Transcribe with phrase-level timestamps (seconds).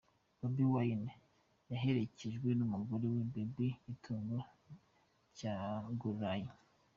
[0.39, 1.11] Bobi Wine
[1.71, 4.37] yaherekejwe n’umugore we Barbie Itungo
[5.35, 6.53] Kyagulanyi.